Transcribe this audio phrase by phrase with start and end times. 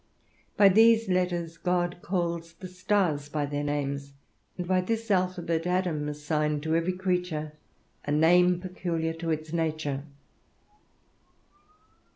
[0.57, 4.13] By these letters God calls the stars by their names;
[4.57, 7.53] and by this alphabet Adam assigned to every creature
[8.03, 10.01] a name peculiar to its nature.